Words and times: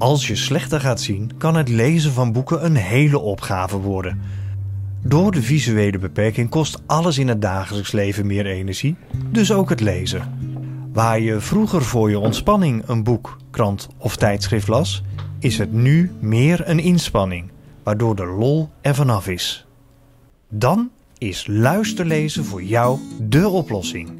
Als 0.00 0.26
je 0.26 0.36
slechter 0.36 0.80
gaat 0.80 1.00
zien, 1.00 1.30
kan 1.38 1.56
het 1.56 1.68
lezen 1.68 2.12
van 2.12 2.32
boeken 2.32 2.64
een 2.64 2.76
hele 2.76 3.18
opgave 3.18 3.78
worden. 3.78 4.20
Door 5.02 5.32
de 5.32 5.42
visuele 5.42 5.98
beperking 5.98 6.48
kost 6.48 6.82
alles 6.86 7.18
in 7.18 7.28
het 7.28 7.42
dagelijks 7.42 7.92
leven 7.92 8.26
meer 8.26 8.46
energie, 8.46 8.96
dus 9.30 9.52
ook 9.52 9.68
het 9.68 9.80
lezen. 9.80 10.22
Waar 10.92 11.20
je 11.20 11.40
vroeger 11.40 11.82
voor 11.82 12.10
je 12.10 12.18
ontspanning 12.18 12.82
een 12.86 13.02
boek, 13.02 13.36
krant 13.50 13.88
of 13.96 14.16
tijdschrift 14.16 14.68
las, 14.68 15.02
is 15.38 15.58
het 15.58 15.72
nu 15.72 16.12
meer 16.20 16.68
een 16.68 16.80
inspanning, 16.80 17.50
waardoor 17.82 18.16
de 18.16 18.26
lol 18.26 18.68
er 18.80 18.94
vanaf 18.94 19.28
is. 19.28 19.66
Dan 20.48 20.90
is 21.18 21.46
luisterlezen 21.46 22.44
voor 22.44 22.62
jou 22.62 22.98
de 23.18 23.48
oplossing. 23.48 24.10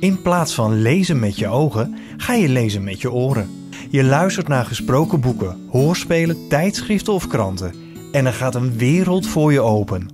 In 0.00 0.22
plaats 0.22 0.54
van 0.54 0.82
lezen 0.82 1.18
met 1.18 1.38
je 1.38 1.48
ogen, 1.48 1.98
ga 2.16 2.34
je 2.34 2.48
lezen 2.48 2.84
met 2.84 3.00
je 3.00 3.12
oren. 3.12 3.60
Je 3.92 4.04
luistert 4.04 4.48
naar 4.48 4.64
gesproken 4.64 5.20
boeken, 5.20 5.56
hoorspelen, 5.70 6.48
tijdschriften 6.48 7.12
of 7.12 7.26
kranten. 7.26 7.74
En 8.12 8.26
er 8.26 8.32
gaat 8.32 8.54
een 8.54 8.78
wereld 8.78 9.26
voor 9.26 9.52
je 9.52 9.60
open. 9.60 10.08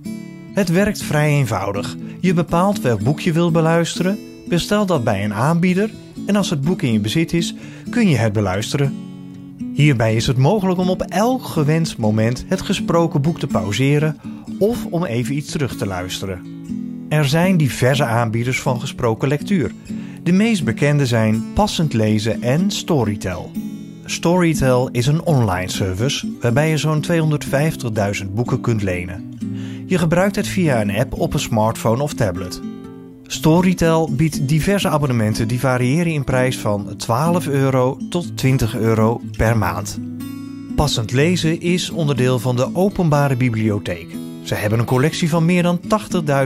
Het 0.53 0.69
werkt 0.69 1.03
vrij 1.03 1.29
eenvoudig. 1.29 1.95
Je 2.19 2.33
bepaalt 2.33 2.81
welk 2.81 3.03
boek 3.03 3.19
je 3.19 3.31
wilt 3.31 3.53
beluisteren, 3.53 4.19
bestel 4.47 4.85
dat 4.85 5.03
bij 5.03 5.23
een 5.23 5.33
aanbieder 5.33 5.89
en 6.27 6.35
als 6.35 6.49
het 6.49 6.61
boek 6.61 6.81
in 6.81 6.93
je 6.93 6.99
bezit 6.99 7.33
is, 7.33 7.55
kun 7.89 8.09
je 8.09 8.15
het 8.15 8.33
beluisteren. 8.33 8.95
Hierbij 9.73 10.15
is 10.15 10.27
het 10.27 10.37
mogelijk 10.37 10.79
om 10.79 10.89
op 10.89 11.01
elk 11.01 11.45
gewenst 11.45 11.97
moment 11.97 12.45
het 12.47 12.61
gesproken 12.61 13.21
boek 13.21 13.39
te 13.39 13.47
pauzeren 13.47 14.19
of 14.59 14.85
om 14.85 15.05
even 15.05 15.35
iets 15.35 15.51
terug 15.51 15.77
te 15.77 15.85
luisteren. 15.85 16.41
Er 17.09 17.25
zijn 17.25 17.57
diverse 17.57 18.05
aanbieders 18.05 18.61
van 18.61 18.79
gesproken 18.79 19.27
lectuur. 19.27 19.71
De 20.23 20.31
meest 20.31 20.63
bekende 20.63 21.05
zijn 21.05 21.43
Passend 21.53 21.93
Lezen 21.93 22.41
en 22.41 22.71
Storytel. 22.71 23.51
Storytel 24.09 24.89
is 24.91 25.07
een 25.07 25.23
online 25.23 25.71
service 25.71 26.27
waarbij 26.41 26.69
je 26.69 26.77
zo'n 26.77 27.05
250.000 28.23 28.31
boeken 28.31 28.61
kunt 28.61 28.83
lenen. 28.83 29.33
Je 29.85 29.97
gebruikt 29.97 30.35
het 30.35 30.47
via 30.47 30.81
een 30.81 30.95
app 30.95 31.13
op 31.13 31.33
een 31.33 31.39
smartphone 31.39 32.03
of 32.03 32.13
tablet. 32.13 32.61
Storytel 33.23 34.15
biedt 34.15 34.47
diverse 34.47 34.87
abonnementen 34.89 35.47
die 35.47 35.59
variëren 35.59 36.13
in 36.13 36.23
prijs 36.23 36.57
van 36.57 36.95
12 36.97 37.47
euro 37.47 37.97
tot 38.09 38.37
20 38.37 38.77
euro 38.77 39.21
per 39.37 39.57
maand. 39.57 39.99
Passend 40.75 41.11
lezen 41.11 41.61
is 41.61 41.89
onderdeel 41.89 42.39
van 42.39 42.55
de 42.55 42.75
openbare 42.75 43.35
bibliotheek. 43.35 44.15
Ze 44.43 44.55
hebben 44.55 44.79
een 44.79 44.85
collectie 44.85 45.29
van 45.29 45.45
meer 45.45 45.63
dan 45.63 45.79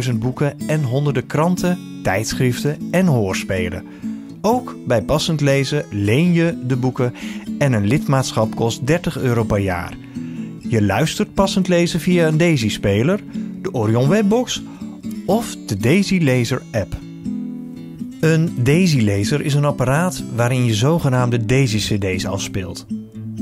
80.000 0.09 0.13
boeken 0.15 0.59
en 0.67 0.83
honderden 0.83 1.25
kranten, 1.25 1.79
tijdschriften 2.03 2.77
en 2.91 3.05
hoorspelen. 3.05 3.85
Ook 4.41 4.75
bij 4.87 5.01
passend 5.01 5.41
lezen 5.41 5.85
leen 5.89 6.33
je 6.33 6.65
de 6.67 6.75
boeken 6.75 7.13
en 7.57 7.73
een 7.73 7.87
lidmaatschap 7.87 8.55
kost 8.55 8.87
30 8.87 9.17
euro 9.17 9.43
per 9.43 9.59
jaar. 9.59 9.97
Je 10.59 10.81
luistert 10.81 11.33
passend 11.33 11.67
lezen 11.67 11.99
via 11.99 12.27
een 12.27 12.37
Daisy-speler, 12.37 13.19
de 13.61 13.73
Orion 13.73 14.09
Webbox 14.09 14.63
of 15.25 15.55
de 15.65 15.77
Daisy 15.77 16.19
Laser 16.23 16.61
app. 16.71 16.97
Een 18.19 18.53
Daisy 18.63 19.01
Laser 19.01 19.41
is 19.41 19.53
een 19.53 19.65
apparaat 19.65 20.23
waarin 20.35 20.65
je 20.65 20.73
zogenaamde 20.73 21.45
Daisy-CD's 21.45 22.25
afspeelt. 22.25 22.85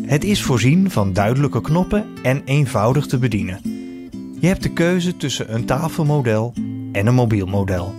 Het 0.01 0.23
is 0.23 0.43
voorzien 0.43 0.91
van 0.91 1.13
duidelijke 1.13 1.61
knoppen 1.61 2.05
en 2.23 2.41
eenvoudig 2.45 3.05
te 3.05 3.17
bedienen. 3.17 3.61
Je 4.39 4.47
hebt 4.47 4.63
de 4.63 4.73
keuze 4.73 5.17
tussen 5.17 5.53
een 5.53 5.65
tafelmodel 5.65 6.53
en 6.91 7.07
een 7.07 7.13
mobiel 7.13 7.45
model. 7.45 7.93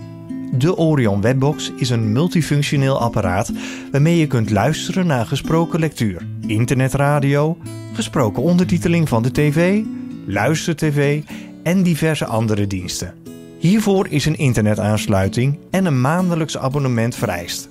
De 0.52 0.76
Orion 0.76 1.20
Webbox 1.20 1.72
is 1.76 1.90
een 1.90 2.12
multifunctioneel 2.12 3.00
apparaat 3.00 3.52
waarmee 3.92 4.16
je 4.16 4.26
kunt 4.26 4.50
luisteren 4.50 5.06
naar 5.06 5.26
gesproken 5.26 5.80
lectuur, 5.80 6.26
internetradio, 6.46 7.58
gesproken 7.92 8.42
ondertiteling 8.42 9.08
van 9.08 9.22
de 9.22 9.30
tv, 9.30 9.82
luistertv 10.26 11.22
en 11.62 11.82
diverse 11.82 12.24
andere 12.24 12.66
diensten. 12.66 13.14
Hiervoor 13.58 14.06
is 14.08 14.26
een 14.26 14.38
internetaansluiting 14.38 15.58
en 15.70 15.84
een 15.84 16.00
maandelijks 16.00 16.58
abonnement 16.58 17.14
vereist. 17.14 17.68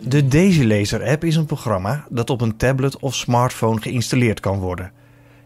De 0.00 0.28
Daisy 0.28 0.64
Laser 0.64 1.06
app 1.06 1.24
is 1.24 1.36
een 1.36 1.46
programma 1.46 2.04
dat 2.08 2.30
op 2.30 2.40
een 2.40 2.56
tablet 2.56 2.98
of 2.98 3.14
smartphone 3.14 3.80
geïnstalleerd 3.80 4.40
kan 4.40 4.58
worden. 4.58 4.92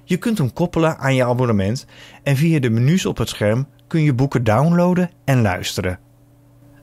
Je 0.05 0.17
kunt 0.17 0.39
hem 0.39 0.53
koppelen 0.53 0.99
aan 0.99 1.15
je 1.15 1.25
abonnement 1.25 1.87
en 2.23 2.37
via 2.37 2.61
de 2.61 2.71
menus 2.71 3.07
op 3.07 3.19
het 3.19 3.29
scherm 3.29 3.67
kun 3.87 4.03
je 4.03 4.15
boeken 4.15 4.45
downloaden 4.45 5.11
en 5.25 5.43
luisteren. 5.43 5.99